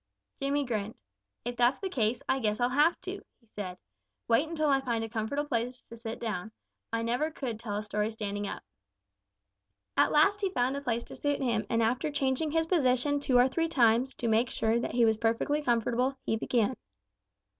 Jimmy 0.41 0.65
grinned. 0.65 0.99
"If 1.45 1.57
that's 1.57 1.77
the 1.77 1.87
case, 1.87 2.23
I 2.27 2.39
guess 2.39 2.59
I'll 2.59 2.69
have 2.71 2.99
to," 3.01 3.23
said 3.53 3.77
he. 3.77 4.23
"Wait 4.31 4.49
until 4.49 4.69
I 4.69 4.81
find 4.81 5.03
a 5.03 5.09
comfortable 5.09 5.47
place 5.47 5.83
to 5.89 5.95
sit 5.95 6.19
down. 6.19 6.51
I 6.91 7.03
never 7.03 7.29
could 7.29 7.59
tell 7.59 7.75
a 7.77 7.83
story 7.83 8.09
standing 8.09 8.47
up." 8.47 8.63
At 9.95 10.11
last 10.11 10.41
he 10.41 10.49
found 10.49 10.75
a 10.75 10.81
place 10.81 11.03
to 11.03 11.15
suit 11.15 11.39
him 11.43 11.67
and 11.69 11.83
after 11.83 12.09
changing 12.09 12.49
his 12.49 12.65
position 12.65 13.19
two 13.19 13.37
or 13.37 13.47
three 13.47 13.67
times 13.67 14.15
to 14.15 14.27
make 14.27 14.49
sure 14.49 14.79
that 14.79 14.93
he 14.93 15.05
was 15.05 15.17
perfectly 15.17 15.61
comfortable, 15.61 16.17
he 16.25 16.35
began. 16.35 16.73